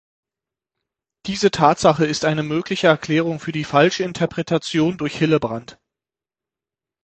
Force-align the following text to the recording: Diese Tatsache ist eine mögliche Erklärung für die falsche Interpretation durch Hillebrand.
Diese 1.27 1.51
Tatsache 1.51 2.07
ist 2.07 2.25
eine 2.25 2.41
mögliche 2.41 2.87
Erklärung 2.87 3.39
für 3.39 3.51
die 3.51 3.63
falsche 3.63 4.03
Interpretation 4.03 4.97
durch 4.97 5.15
Hillebrand. 5.15 5.79